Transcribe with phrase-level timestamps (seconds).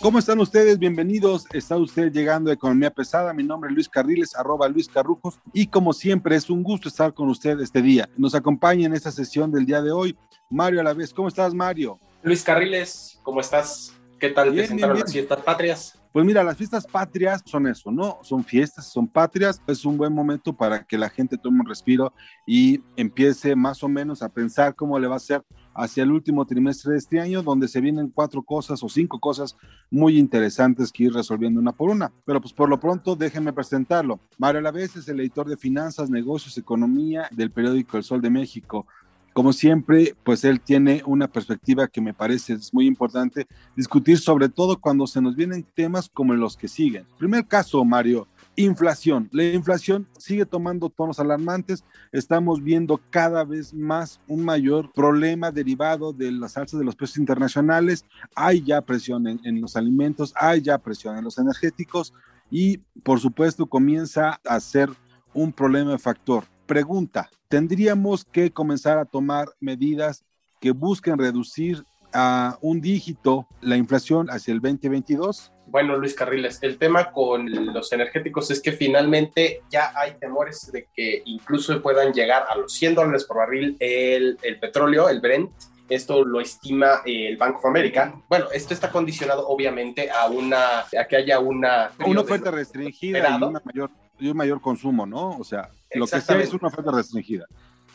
[0.00, 0.78] ¿Cómo están ustedes?
[0.78, 1.46] Bienvenidos.
[1.52, 3.32] Está usted llegando a Economía Pesada.
[3.32, 5.38] Mi nombre es Luis Carriles, arroba Luis Carrujos.
[5.52, 8.08] Y como siempre, es un gusto estar con usted este día.
[8.16, 10.16] Nos acompaña en esta sesión del día de hoy
[10.50, 11.14] Mario Alavés.
[11.14, 11.98] ¿Cómo estás, Mario?
[12.22, 13.94] Luis Carriles, ¿cómo estás?
[14.18, 15.93] ¿Qué tal Bien, te sentaron bien, las fiestas patrias?
[16.14, 18.20] Pues mira, las fiestas patrias son eso, ¿no?
[18.22, 19.60] Son fiestas, son patrias.
[19.66, 22.12] Es un buen momento para que la gente tome un respiro
[22.46, 25.42] y empiece más o menos a pensar cómo le va a ser
[25.74, 29.56] hacia el último trimestre de este año, donde se vienen cuatro cosas o cinco cosas
[29.90, 32.12] muy interesantes que ir resolviendo una por una.
[32.24, 34.20] Pero pues por lo pronto déjenme presentarlo.
[34.38, 38.86] Mario Alavés es el editor de Finanzas, Negocios, Economía del periódico El Sol de México.
[39.34, 44.48] Como siempre, pues él tiene una perspectiva que me parece es muy importante discutir, sobre
[44.48, 47.04] todo cuando se nos vienen temas como los que siguen.
[47.18, 49.28] Primer caso, Mario, inflación.
[49.32, 51.84] La inflación sigue tomando tonos alarmantes.
[52.12, 57.18] Estamos viendo cada vez más un mayor problema derivado de las alzas de los precios
[57.18, 58.04] internacionales.
[58.36, 62.14] Hay ya presión en, en los alimentos, hay ya presión en los energéticos
[62.52, 64.90] y, por supuesto, comienza a ser
[65.32, 66.44] un problema factor.
[66.66, 70.24] Pregunta, ¿tendríamos que comenzar a tomar medidas
[70.60, 71.84] que busquen reducir
[72.14, 75.52] a un dígito la inflación hacia el 2022?
[75.66, 80.88] Bueno, Luis Carriles, el tema con los energéticos es que finalmente ya hay temores de
[80.94, 85.50] que incluso puedan llegar a los 100 dólares por barril el, el petróleo, el Brent.
[85.88, 88.14] Esto lo estima eh, el Bank of America.
[88.28, 93.42] Bueno, esto está condicionado obviamente a una a que haya una Una oferta restringida y,
[93.42, 95.36] una mayor, y un mayor consumo, ¿no?
[95.38, 97.46] O sea, lo que sea es una oferta restringida.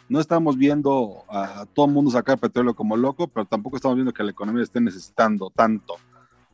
[0.08, 4.14] No estamos viendo a todo el mundo sacar petróleo como loco, pero tampoco estamos viendo
[4.14, 5.96] que la economía esté necesitando tanto,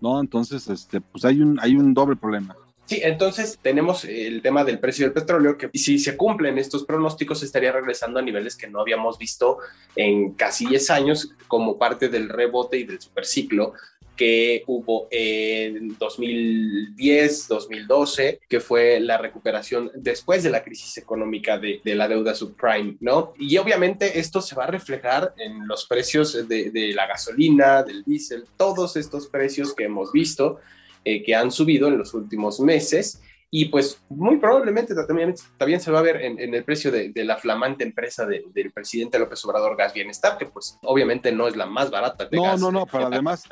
[0.02, 0.20] ¿no?
[0.20, 2.56] Entonces, este, pues hay un, hay un doble problema.
[2.86, 7.42] Sí, entonces tenemos el tema del precio del petróleo, que si se cumplen estos pronósticos
[7.42, 9.58] estaría regresando a niveles que no habíamos visto
[9.96, 13.74] en casi 10 años como parte del rebote y del superciclo
[14.16, 21.82] que hubo en 2010, 2012, que fue la recuperación después de la crisis económica de,
[21.84, 23.34] de la deuda subprime, ¿no?
[23.40, 28.04] Y obviamente esto se va a reflejar en los precios de, de la gasolina, del
[28.04, 30.60] diésel, todos estos precios que hemos visto
[31.08, 35.92] eh, que han subido en los últimos meses y pues muy probablemente también, también se
[35.92, 39.18] va a ver en, en el precio de, de la flamante empresa de- del presidente
[39.20, 42.60] López Obrador Gas Bienestar, que pues obviamente no es la más barata de No, gas
[42.60, 43.44] no, no, de- pero de- además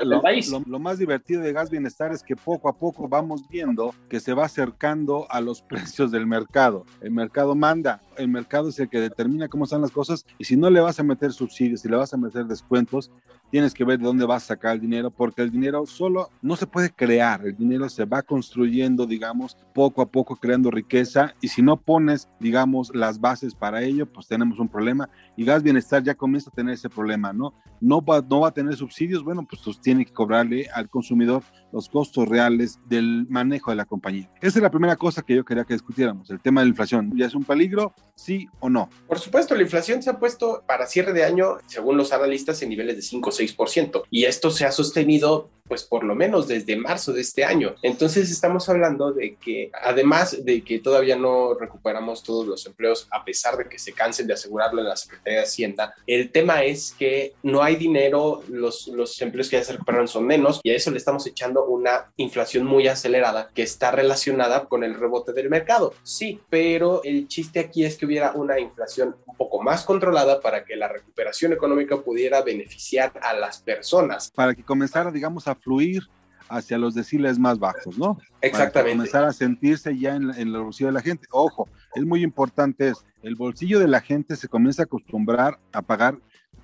[0.67, 4.33] lo más divertido de Gas Bienestar es que poco a poco vamos viendo que se
[4.33, 5.61] va acercando a los
[6.01, 6.85] precios del mercado.
[7.01, 10.57] El mercado manda, el mercado es el que determina cómo están las cosas y si
[10.57, 13.11] no le vas a meter subsidios, si le vas a meter descuentos,
[13.53, 16.55] tienes que ver de dónde vas a sacar el dinero, porque el dinero solo no
[16.55, 21.49] se puede crear, el dinero se va construyendo, digamos, poco a poco creando riqueza y
[21.49, 26.03] si no pones, digamos, las bases para ello, pues tenemos un problema y Gas Bienestar
[26.03, 27.53] ya comienza a tener ese problema, ¿no?
[27.81, 31.44] No va, no va a tener subsidios, bueno, pues, pues tiene que cobrarle al consumidor
[31.71, 34.29] los costos reales del manejo de la compañía.
[34.41, 37.11] Esa es la primera cosa que yo quería que discutiéramos, el tema de la inflación.
[37.16, 37.94] ¿Ya es un peligro?
[38.16, 38.89] ¿Sí o no?
[39.07, 42.69] Por supuesto, la inflación se ha puesto para cierre de año, según los analistas, en
[42.69, 44.03] niveles de 5 o 6%.
[44.09, 47.75] Y esto se ha sostenido, pues por lo menos desde marzo de este año.
[47.81, 53.24] Entonces estamos hablando de que, además de que todavía no recuperamos todos los empleos, a
[53.24, 56.94] pesar de que se cansen de asegurarlo en la Secretaría de Hacienda, el tema es
[56.97, 60.75] que no hay dinero, los, los empleos que ya se recuperaron son menos, y a
[60.75, 65.50] eso le estamos echando una inflación muy acelerada que está relacionada con el rebote del
[65.50, 65.94] mercado.
[66.03, 70.66] Sí, pero el chiste aquí es que hubiera una inflación un poco más controlada para
[70.66, 74.31] que la recuperación económica pudiera beneficiar a las personas.
[74.31, 76.04] Para que comenzara, digamos, a fluir
[76.50, 78.15] hacia los deciles más bajos, ¿no?
[78.15, 78.98] Para Exactamente.
[78.98, 81.27] comenzara a sentirse ya en, en el bolsillo de la gente.
[81.31, 85.81] Ojo, es muy importante, es, el bolsillo de la gente se comienza a acostumbrar a
[85.81, 86.18] pagar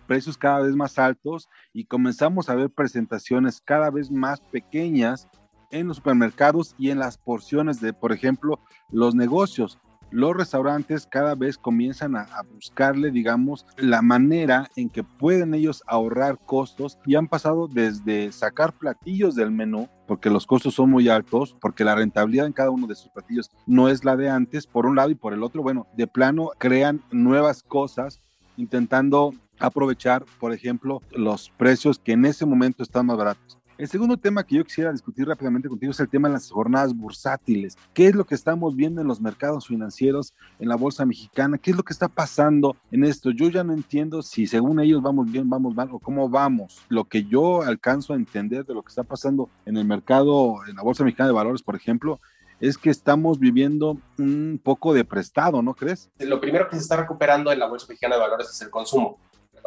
[0.08, 5.28] precios cada vez más altos y comenzamos a ver presentaciones cada vez más pequeñas
[5.72, 8.60] en los supermercados y en las porciones de, por ejemplo,
[8.92, 9.80] los negocios.
[10.12, 16.38] Los restaurantes cada vez comienzan a, buscarle, digamos, la manera en que pueden ellos ahorrar
[16.46, 21.56] costos y han pasado desde sacar platillos del menú, porque los costos son muy altos,
[21.62, 24.86] porque la rentabilidad en cada uno de sus platillos no es la de antes, por
[24.86, 28.22] un lado y por el otro, bueno, de plano crean nuevas cosas
[28.58, 33.59] intentando aprovechar, por ejemplo, los precios que en ese momento están más baratos.
[33.80, 36.94] El segundo tema que yo quisiera discutir rápidamente contigo es el tema de las jornadas
[36.94, 37.78] bursátiles.
[37.94, 41.58] ¿Qué es lo que estamos viendo en los mercados financieros, en la bolsa mexicana?
[41.58, 43.32] ¿Qué es lo que está pasando en esto?
[43.32, 46.84] Yo ya no entiendo si según ellos vamos bien, vamos mal o cómo vamos.
[46.90, 50.76] Lo que yo alcanzo a entender de lo que está pasando en el mercado, en
[50.76, 52.20] la bolsa mexicana de valores, por ejemplo,
[52.60, 56.10] es que estamos viviendo un poco de prestado, ¿no crees?
[56.20, 59.20] Lo primero que se está recuperando en la bolsa mexicana de valores es el consumo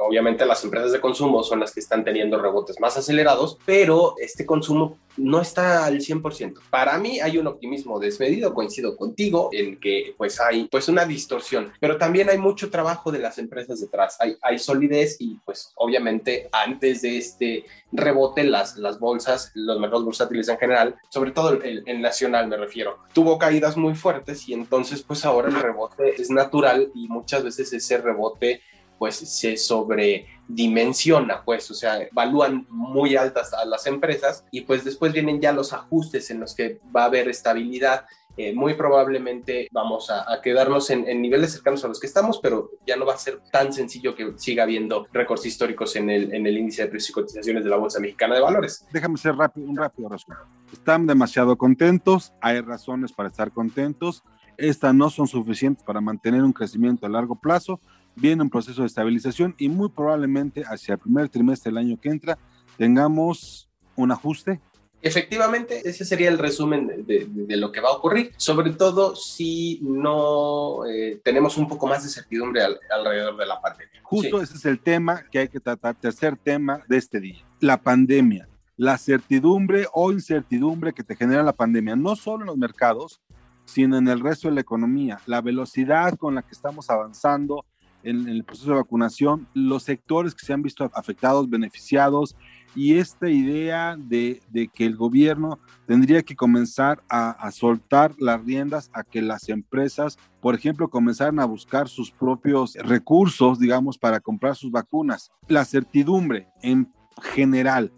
[0.06, 4.46] obviamente las empresas de consumo son las que están teniendo rebotes más acelerados, pero este
[4.46, 6.54] consumo no está al 100%.
[6.70, 11.72] Para mí hay un optimismo desmedido, coincido contigo en que pues hay pues una distorsión,
[11.80, 16.48] pero también hay mucho trabajo de las empresas detrás, hay, hay solidez y pues obviamente
[16.52, 21.82] antes de este rebote las, las bolsas, los mercados bursátiles en general, sobre todo el,
[21.86, 26.30] el nacional me refiero, tuvo caídas muy fuertes y entonces pues ahora el rebote es
[26.30, 28.62] natural y muchas veces ese rebote
[28.98, 35.12] pues se sobredimensiona, pues, o sea, evalúan muy altas a las empresas y pues después
[35.12, 38.06] vienen ya los ajustes en los que va a haber estabilidad.
[38.38, 42.96] Eh, muy probablemente vamos a, quedarnos en, niveles cercanos a los que estamos, pero ya
[42.96, 46.56] no va a ser tan sencillo que siga habiendo récords históricos en el, en el
[46.56, 48.86] índice de precios y cotizaciones de la Bolsa Mexicana de Valores.
[48.90, 50.38] Déjame hacer rápido, un rápido resumen.
[50.72, 54.24] Están demasiado contentos, hay razones para estar contentos,
[54.56, 57.80] estas no son suficientes para mantener un crecimiento a largo plazo,
[58.14, 62.08] viene un proceso de estabilización y muy probablemente hacia el primer trimestre del año que
[62.08, 62.38] entra
[62.76, 64.60] tengamos un ajuste.
[65.04, 70.86] Efectivamente, ese sería el resumen de, lo que va a ocurrir, sobre todo si no
[70.86, 74.00] eh, tenemos un poco más de certidumbre alrededor de la pandemia.
[74.04, 77.82] Justo ese es el tema que hay que tratar, tercer tema de este día, la
[77.82, 83.20] pandemia, la certidumbre o incertidumbre que te genera la pandemia, no solo en los mercados,
[83.64, 87.64] sino en el resto de la economía, la velocidad con la que estamos avanzando,
[88.02, 92.36] en, el proceso de vacunación, los sectores que se han visto afectados, beneficiados,
[92.74, 94.40] y esta idea de,
[94.72, 100.54] que el gobierno tendría que comenzar a, soltar las riendas a que las empresas, por
[100.54, 105.30] ejemplo, comenzaran a buscar sus propios recursos, digamos, para comprar sus vacunas.
[105.48, 106.90] La certidumbre en
[107.20, 107.92] general,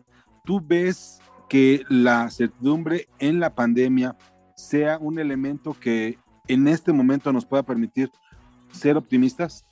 [0.45, 4.17] ¿tú ves que la certidumbre en la pandemia
[4.56, 6.19] sea un elemento que
[6.49, 8.11] en este momento nos pueda permitir
[8.73, 9.65] ser optimistas?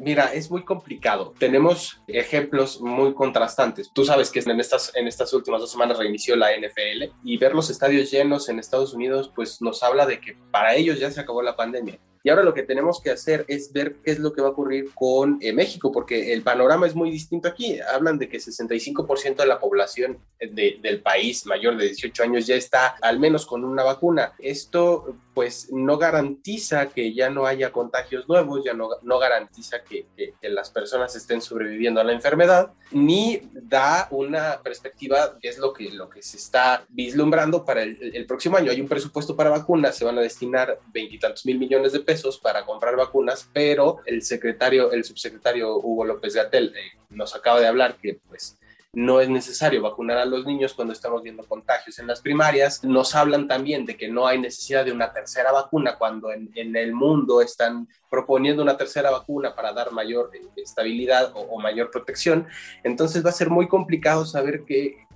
[0.00, 1.34] Mira, es muy complicado.
[1.38, 3.90] Tenemos ejemplos muy contrastantes.
[3.92, 7.54] Tú sabes que en estas, en estas últimas dos semanas reinició la NFL y ver
[7.54, 11.20] los estadios llenos en Estados Unidos, pues nos habla de que para ellos ya se
[11.20, 12.00] acabó la pandemia.
[12.22, 14.50] Y ahora lo que tenemos que hacer es ver qué es lo que va a
[14.50, 17.78] ocurrir con eh, México, porque el panorama es muy distinto aquí.
[17.80, 22.96] Hablan de que 65% de la población del país mayor de 18 años ya está
[23.00, 24.32] al menos con una vacuna.
[24.38, 30.06] Esto pues no garantiza que ya no haya contagios nuevos, ya no, no garantiza que,
[30.16, 35.72] que, las personas estén sobreviviendo a la enfermedad, ni da una perspectiva, que es lo
[35.72, 38.70] que, lo que se está vislumbrando para el, el próximo año.
[38.70, 42.09] Hay un presupuesto para vacunas, se van a destinar veintitantos mil millones de pesos
[42.42, 47.66] para comprar vacunas, pero el secretario, el subsecretario Hugo López Gatel eh, nos acaba de
[47.66, 48.56] hablar que pues
[48.92, 52.82] no es necesario vacunar a los niños cuando estamos viendo contagios en las primarias.
[52.82, 56.92] Nos hablan también de que no hay necesidad de una tercera vacuna cuando en, el
[56.92, 62.48] mundo están proponiendo una tercera vacuna para dar mayor eh, estabilidad o, o, mayor protección.
[62.82, 65.06] Entonces va a ser muy complicado saber qué,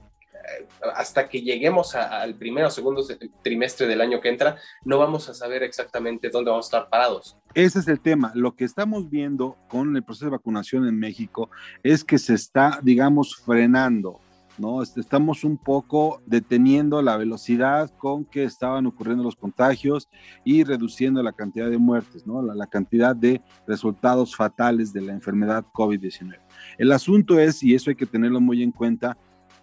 [0.95, 3.03] hasta que lleguemos al primero o segundo
[3.43, 7.37] trimestre del año que entra, no vamos a saber exactamente dónde vamos a estar parados.
[7.55, 8.33] Ese es el tema.
[8.35, 11.51] Lo que estamos viendo con el proceso de vacunación en México
[11.83, 14.21] es que se está, digamos, frenando.
[14.59, 14.83] ¿no?
[14.83, 20.09] Estamos un poco deteniendo la velocidad con que estaban ocurriendo los contagios
[20.45, 22.43] y reduciendo la cantidad de muertes, ¿no?
[22.43, 26.39] la, cantidad de resultados fatales de la enfermedad COVID-19.
[26.79, 29.17] El asunto es, y eso hay que tenerlo muy en cuenta,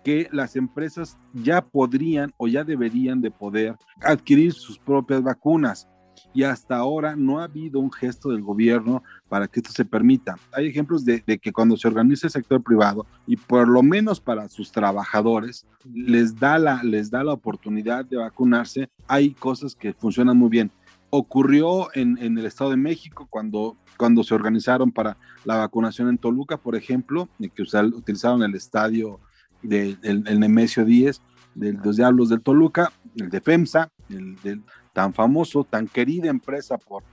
[0.04, 5.88] que las empresas ya podrían o ya deberían de poder adquirir sus propias vacunas.
[6.34, 10.38] Y hasta ahora no ha habido un gesto del gobierno para que esto se permita.
[10.54, 14.48] Hay ejemplos de, que cuando se organiza el sector privado y por lo menos para
[14.48, 20.38] sus trabajadores les da la, les da la oportunidad de vacunarse, hay cosas que funcionan
[20.38, 20.72] muy bien
[21.12, 26.18] ocurrió en, en, el Estado de México cuando, cuando se organizaron para la vacunación en
[26.18, 29.20] Toluca, por ejemplo, que utilizaron el estadio
[29.62, 31.22] del el Nemesio 10,
[31.56, 34.64] de los Diablos del Toluca, el de FEMSA, el,
[34.94, 37.04] tan famoso, tan querida empresa por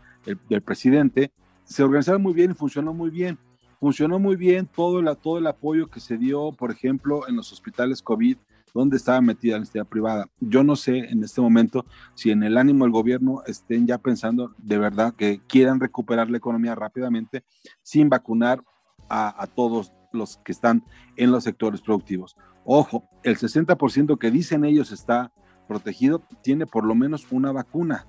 [0.49, 1.33] del presidente,
[1.64, 3.38] se organizaron muy bien y funcionó muy bien.
[3.81, 7.52] Funcionó muy bien todo, la, todo el apoyo que se dio, por ejemplo, en los
[7.52, 8.37] hospitales COVID,
[8.75, 10.28] donde estaba metida la entidad privada.
[10.40, 14.55] Yo no sé en este momento si en el ánimo del gobierno estén ya pensando
[14.59, 17.45] de verdad que quieran recuperar la economía rápidamente
[17.83, 18.62] sin vacunar
[19.09, 20.84] a, a todos los que están
[21.16, 22.36] en los sectores productivos.
[22.64, 25.32] Ojo, el 60% que dicen ellos está
[25.66, 28.06] protegido tiene por lo menos una vacuna,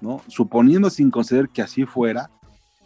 [0.00, 0.20] ¿no?
[0.28, 2.30] Suponiendo sin conceder que así fuera,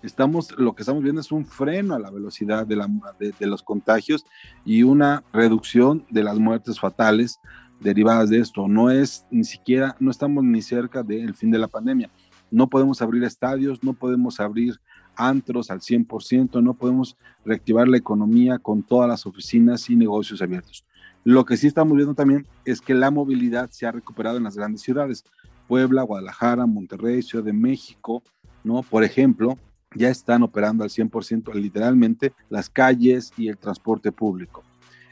[0.03, 3.63] estamos, lo que estamos viendo es un freno a la velocidad de, la, de, los
[3.63, 4.25] contagios
[4.65, 7.41] y una reducción de las muertes fatales
[7.81, 8.69] derivadas de esto.
[8.69, 12.11] No es ni siquiera, no estamos ni cerca del fin de la pandemia.
[12.51, 14.81] No podemos abrir estadios, no podemos abrir
[15.17, 20.85] antros al 100%, no podemos reactivar la economía con todas las oficinas y negocios abiertos.
[21.25, 24.57] Lo que sí estamos viendo también es que la movilidad se ha recuperado en las
[24.57, 25.25] grandes ciudades,
[25.67, 28.23] Puebla, Guadalajara, Monterrey, Ciudad de México,
[28.63, 28.83] ¿no?
[28.83, 29.59] Por ejemplo,
[29.95, 34.63] ya están operando al 100% literalmente las calles y el transporte público.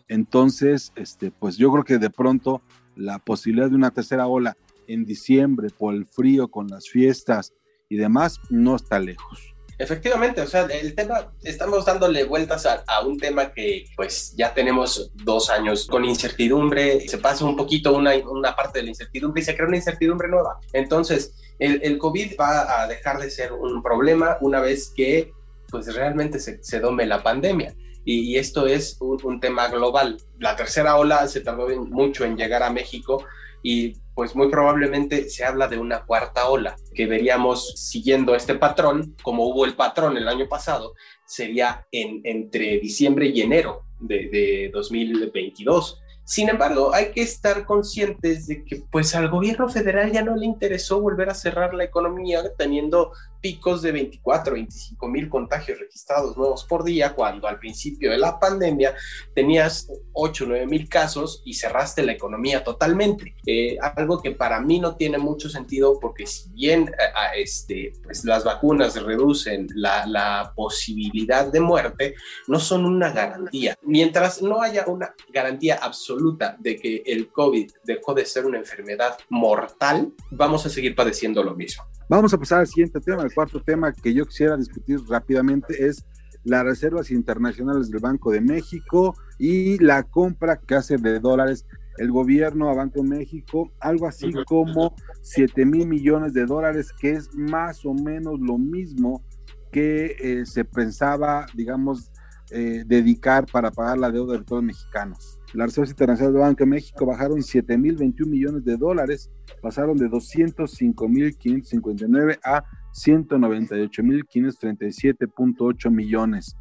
[0.09, 2.63] Entonces, este, pues yo creo que de pronto
[2.95, 4.57] la posibilidad de una tercera ola
[4.87, 7.53] en diciembre por el frío con las fiestas
[7.89, 9.54] y demás no está lejos.
[9.79, 15.11] Efectivamente, o sea, el tema, estamos dándole vueltas a, un tema que pues ya tenemos
[15.15, 19.45] dos años con incertidumbre, se pasa un poquito una, una parte de la incertidumbre y
[19.45, 20.59] se crea una incertidumbre nueva.
[20.73, 25.33] Entonces, el, el COVID va a dejar de ser un problema una vez que
[25.71, 27.75] pues realmente se, se dome la pandemia.
[28.07, 30.19] Y, esto es un, un, tema global.
[30.39, 33.25] La tercera ola se tardó mucho en llegar a México
[33.65, 39.17] y pues muy probablemente se habla de una cuarta ola que veríamos siguiendo este patrón,
[39.23, 40.93] como hubo el patrón el año pasado,
[41.25, 45.99] sería en, entre diciembre y enero de, de 2022.
[46.25, 50.45] Sin embargo, hay que estar conscientes de que pues al gobierno federal ya no le
[50.45, 53.13] interesó volver a cerrar la economía teniendo
[53.45, 58.41] picos de 24, 25 mil contagios registrados nuevos por día, cuando al principio de la
[58.41, 58.95] pandemia
[59.35, 63.37] tenías 8, 9 mil casos y cerraste la economía totalmente.
[63.47, 68.25] Eh, algo que para mí no tiene mucho sentido porque si bien eh, este, pues
[68.25, 72.15] las vacunas reducen la, la posibilidad de muerte,
[72.49, 73.77] no son una garantía.
[73.83, 79.19] Mientras no haya una garantía absoluta de que el COVID dejó de ser una enfermedad
[79.29, 81.85] mortal, vamos a seguir padeciendo lo mismo.
[82.09, 83.23] Vamos a pasar al siguiente tema.
[83.23, 86.05] El cuarto tema que yo quisiera discutir rápidamente es
[86.45, 92.11] las reservas internacionales del Banco de México y la compra que hace de dólares el
[92.11, 97.33] gobierno a Banco de México, algo así como 7 mil millones de dólares, que es
[97.35, 99.25] más o menos lo mismo
[99.73, 102.11] que eh, se pensaba, digamos,
[102.51, 105.39] eh, dedicar para pagar la deuda de todos los mexicanos.
[105.55, 109.31] Las reservas internacionales del Banco de México bajaron 7.021 millones de dólares,
[109.63, 116.57] pasaron de 205.559 a 198.537.8 millones.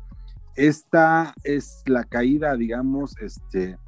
[0.56, 3.80] Esta es la caída, digamos, este,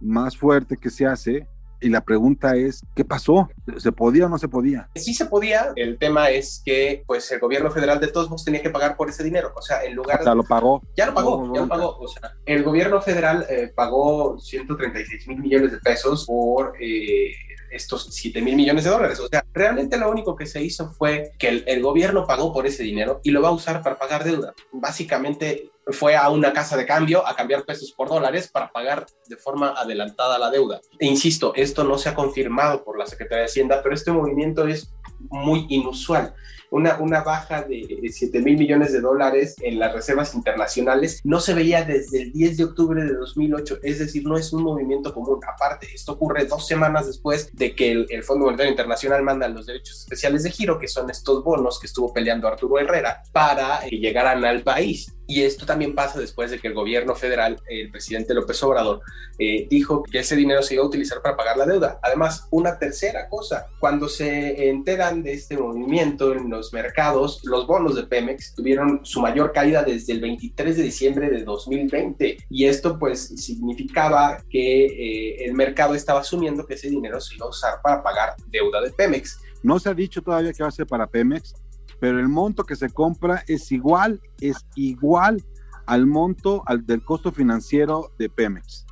[0.00, 1.46] más fuerte que se hace
[1.80, 3.48] y la pregunta es, ¿qué pasó?
[3.78, 4.88] ¿Se podía o no se podía?
[4.94, 5.72] Sí se podía.
[5.76, 9.08] El tema es que pues el gobierno federal de todos modos tenía que pagar por
[9.08, 9.52] ese dinero.
[9.56, 10.24] O sea, en lugar de...
[10.24, 10.82] Ya lo pagó.
[10.96, 11.98] Ya lo pagó, ya lo pagó.
[11.98, 16.74] O sea, el gobierno federal eh, pagó 136 mil millones de pesos por...
[16.80, 17.32] Eh,
[17.74, 19.20] estos 7 mil millones de dólares.
[19.20, 22.66] O sea, realmente lo único que se hizo fue que el, el, gobierno pagó por
[22.66, 24.54] ese dinero y lo va a usar para pagar deuda.
[24.72, 29.36] Básicamente fue a una casa de cambio a cambiar pesos por dólares para pagar de
[29.36, 30.80] forma adelantada la deuda.
[30.98, 34.66] E insisto, esto no se ha confirmado por la Secretaría de Hacienda, pero este movimiento
[34.66, 34.92] es
[35.30, 36.34] muy inusual
[36.74, 41.54] una, una baja de 7 mil millones de dólares en las reservas internacionales no se
[41.54, 45.38] veía desde el 10 de octubre de 2008, es decir, no es un movimiento común.
[45.46, 50.00] Aparte, esto ocurre dos semanas después de que el, Fondo Monetario Internacional manda los derechos
[50.00, 54.44] especiales de giro, que son estos bonos que estuvo peleando Arturo Herrera, para que llegaran
[54.44, 55.12] al país.
[55.26, 59.00] Y esto también pasa después de que el gobierno federal, el presidente López Obrador,
[59.38, 61.98] eh, dijo que ese dinero se iba a utilizar para pagar la deuda.
[62.02, 67.94] Además, una tercera cosa, cuando se enteran de este movimiento en los mercados, los bonos
[67.94, 72.38] de Pemex tuvieron su mayor caída desde el 23 de diciembre de 2020.
[72.48, 77.46] Y esto pues significaba que eh, el mercado estaba asumiendo que ese dinero se iba
[77.46, 79.38] a usar para pagar deuda de Pemex.
[79.62, 81.54] No se ha dicho todavía que va a ser para Pemex,
[82.00, 85.42] pero el monto que se compra es igual, es igual
[85.86, 88.86] al monto al, del costo financiero de Pemex,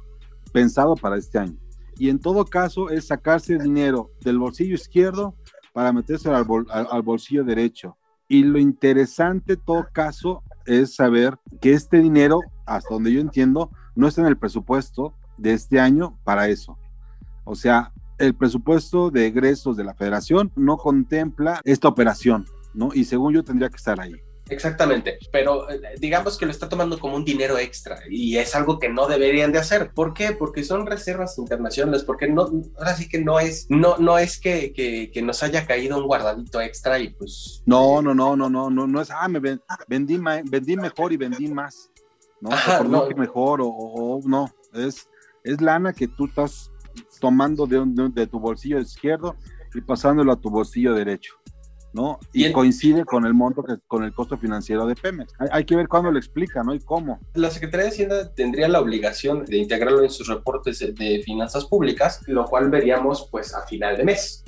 [0.52, 1.58] pensado para este año.
[1.98, 5.34] Y en todo caso es sacarse dinero del bolsillo izquierdo
[5.72, 7.96] para meterse al, bolsillo derecho.
[8.28, 14.08] Y lo interesante todo caso es saber que este dinero, hasta donde yo entiendo, no
[14.08, 16.78] está en el presupuesto de este año para eso.
[17.44, 22.90] O sea, el presupuesto de egresos de la federación no contempla esta operación ¿no?
[22.94, 24.14] Y según yo tendría que estar ahí.
[24.52, 28.78] Exactamente, pero eh, digamos que lo está tomando como un dinero extra y es algo
[28.78, 29.92] que no deberían de hacer.
[29.94, 30.32] ¿Por qué?
[30.32, 34.72] Porque son reservas internacionales, porque no, ahora sí que no es, no, no es que,
[34.72, 37.62] que, nos haya caído un guardadito extra y pues...
[37.64, 39.40] No, no, no, no, no, no, no es, ah, me
[39.88, 41.90] vendí, vendí mejor y vendí más,
[42.40, 42.52] ¿no?
[42.52, 43.08] Ajá, no.
[43.16, 45.08] mejor o, no, es,
[45.44, 46.70] es lana que tú estás
[47.20, 47.82] tomando de,
[48.12, 49.34] de tu bolsillo izquierdo
[49.74, 51.41] y pasándolo a tu bolsillo derecho.
[51.92, 52.18] ¿No?
[52.32, 55.32] Y, coincide con el monto, que, con el costo financiero de Pemex.
[55.50, 56.74] Hay, que ver cuándo lo explica, ¿no?
[56.74, 57.20] Y cómo.
[57.34, 62.20] La Secretaría de Hacienda tendría la obligación de integrarlo en sus reportes de finanzas públicas,
[62.26, 64.44] lo cual veríamos pues a final de mes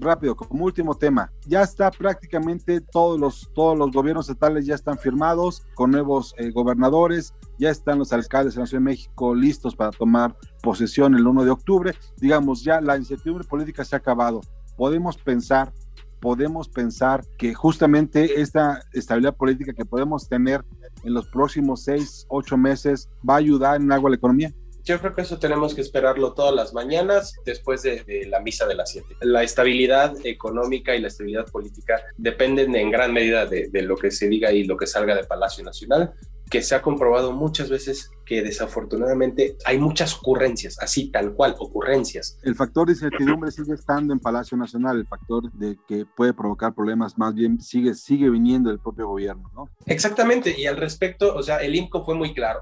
[0.00, 4.98] rápido, como último tema, ya está prácticamente todos los, todos los gobiernos estatales ya están
[4.98, 9.74] firmados con nuevos eh, gobernadores, ya están los alcaldes de la Ciudad de México listos
[9.74, 11.94] para tomar posesión el 1 de octubre.
[12.18, 14.40] Digamos, ya la incertidumbre política se ha acabado.
[14.76, 15.72] Podemos pensar
[16.20, 20.64] podemos pensar que justamente esta estabilidad política que podemos tener
[21.04, 24.52] en los próximos seis, ocho meses va a ayudar en algo a la economía?
[24.84, 28.74] Yo creo que eso tenemos que esperarlo todas las mañanas después de, la misa de
[28.74, 29.16] las siete.
[29.20, 34.10] La estabilidad económica y la estabilidad política dependen en gran medida de, de, lo que
[34.10, 36.14] se diga y lo que salga de Palacio Nacional
[36.50, 42.38] que se ha comprobado muchas veces que desafortunadamente hay muchas ocurrencias, así tal cual, ocurrencias.
[42.42, 46.74] El factor de incertidumbre sigue estando en Palacio Nacional, el factor de que puede provocar
[46.74, 49.68] problemas más bien sigue, sigue viniendo del propio gobierno, ¿no?
[49.86, 52.60] Exactamente, y al respecto, o sea, el INCO fue muy claro.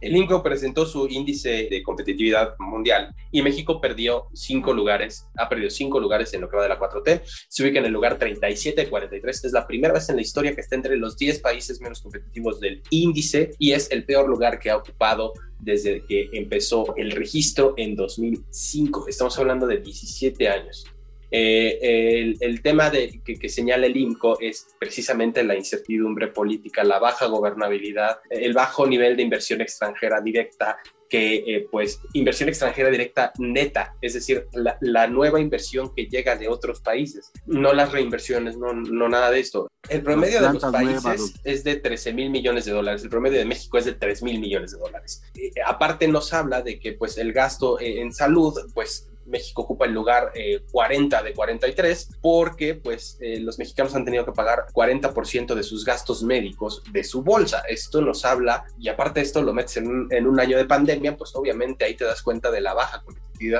[0.00, 5.70] El INCO presentó su índice de competitividad mundial y México perdió cinco lugares, ha perdido
[5.70, 8.82] cinco lugares en lo que va de la 4T, se ubica en el lugar 37
[8.82, 11.80] de 43, es la primera vez en la historia que está entre los 10 países
[11.80, 16.94] menos competitivos del índice y es el peor lugar que ha ocupado desde que empezó
[16.96, 19.08] el registro en 2005.
[19.08, 20.84] Estamos hablando de 17 años.
[21.30, 27.26] Eh, el, tema de, que, señala el INCO es precisamente la incertidumbre política, la baja
[27.26, 30.78] gobernabilidad, el bajo nivel de inversión extranjera directa,
[31.08, 36.48] que eh, pues inversión extranjera directa neta, es decir, la, nueva inversión que llega de
[36.48, 39.70] otros países, no las reinversiones, no, no nada de esto.
[39.88, 43.44] El promedio de los países es de 13 mil millones de dólares, el promedio de
[43.44, 45.22] México es de 3 mil millones de dólares.
[45.36, 49.92] Eh, aparte nos habla de que pues el gasto en salud pues México ocupa el
[49.92, 50.32] lugar
[50.70, 55.62] 40 eh, de 43 porque pues eh, los mexicanos han tenido que pagar 40% de
[55.62, 57.62] sus gastos médicos de su bolsa.
[57.68, 61.16] Esto nos habla y aparte esto lo metes en un, en un año de pandemia,
[61.16, 63.02] pues obviamente ahí te das cuenta de la baja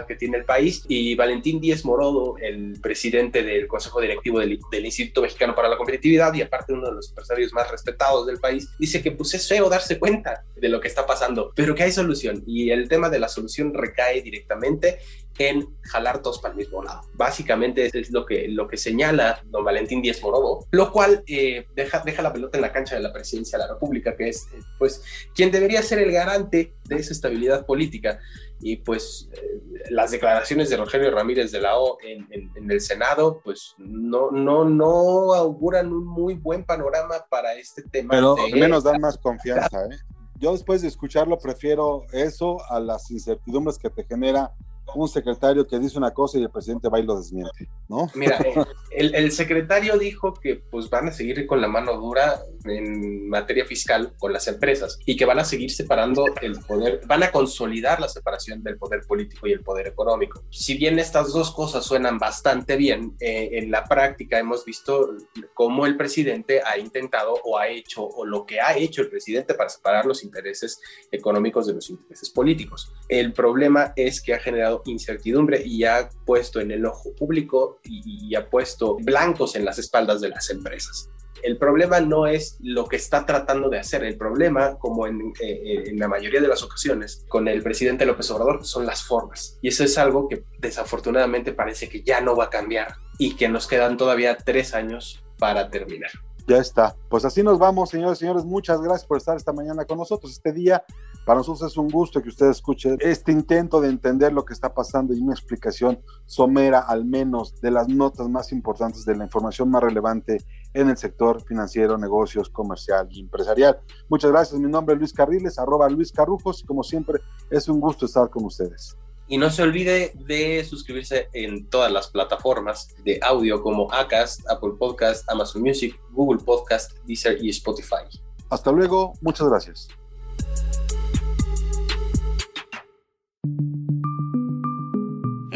[0.06, 0.84] que tiene el país.
[0.88, 6.32] Y Valentín Díez Morodo, el presidente del Consejo Directivo del, Instituto Mexicano para la Competitividad
[6.34, 9.68] y aparte uno de los empresarios más respetados del país, dice que pues es feo
[9.68, 12.42] darse cuenta de lo que está pasando, pero que hay solución.
[12.46, 14.98] Y el tema de la solución recae directamente
[15.38, 17.02] en jalar todos para el mismo lado.
[17.14, 22.02] Básicamente es lo que, lo que señala don Valentín Díez Morodo, lo cual eh, deja,
[22.04, 25.02] deja la pelota en la cancha de la presidencia de la República, que es pues
[25.34, 28.18] quien debería ser el garante de esa estabilidad política
[28.60, 29.60] y pues eh,
[29.90, 32.26] las declaraciones de Rogelio Ramírez de la O en,
[32.70, 38.10] el Senado pues no, no, no auguran un muy buen panorama para este tema.
[38.10, 39.84] Pero al menos dan más confianza.
[39.86, 39.96] ¿eh?
[40.38, 44.52] Yo después de escucharlo prefiero eso a las incertidumbres que te genera
[44.94, 48.08] un secretario que dice una cosa y el presidente va y lo desmiente, ¿no?
[48.14, 48.38] Mira,
[48.90, 54.14] el, secretario dijo que pues van a seguir con la mano dura en materia fiscal
[54.18, 58.08] con las empresas y que van a seguir separando el poder, van a consolidar la
[58.08, 60.42] separación del poder político y el poder económico.
[60.50, 65.14] Si bien estas dos cosas suenan bastante bien, eh, en la práctica hemos visto
[65.54, 69.54] cómo el presidente ha intentado o ha hecho o lo que ha hecho el presidente
[69.54, 72.92] para separar los intereses económicos de los intereses políticos.
[73.08, 78.34] El problema es que ha generado incertidumbre y ha puesto en el ojo público y,
[78.34, 81.08] ha puesto blancos en las espaldas de las empresas.
[81.42, 85.84] El problema no es lo que está tratando de hacer, el problema, como en, eh,
[85.86, 89.58] en, la mayoría de las ocasiones con el presidente López Obrador, son las formas.
[89.62, 93.48] Y eso es algo que desafortunadamente parece que ya no va a cambiar y que
[93.48, 96.10] nos quedan todavía tres años para terminar.
[96.46, 96.94] Ya está.
[97.08, 98.44] Pues así nos vamos, señores y señores.
[98.44, 100.32] Muchas gracias por estar esta mañana con nosotros.
[100.32, 100.84] Este día,
[101.26, 104.72] para nosotros es un gusto que ustedes escuchen este intento de entender lo que está
[104.72, 109.68] pasando y una explicación somera, al menos, de las notas más importantes de la información
[109.68, 110.38] más relevante
[110.72, 113.80] en el sector financiero, negocios, comercial y empresarial.
[114.08, 114.60] Muchas gracias.
[114.60, 118.30] Mi nombre es Luis Carriles, arroba Luis Carrujos, y como siempre, es un gusto estar
[118.30, 118.96] con ustedes.
[119.26, 124.74] Y no se olvide de suscribirse en todas las plataformas de audio como Acast, Apple
[124.78, 128.06] Podcast, Amazon Music, Google Podcast, Deezer y Spotify.
[128.48, 129.88] Hasta luego, muchas gracias.